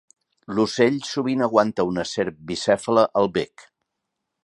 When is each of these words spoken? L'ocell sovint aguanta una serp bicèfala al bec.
L'ocell 0.59 0.97
sovint 1.09 1.45
aguanta 1.49 1.87
una 1.91 2.07
serp 2.15 2.43
bicèfala 2.53 3.07
al 3.23 3.33
bec. 3.39 3.71